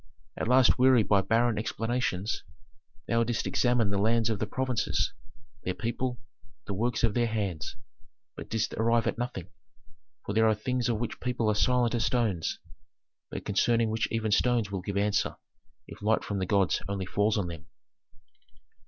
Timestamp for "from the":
16.23-16.47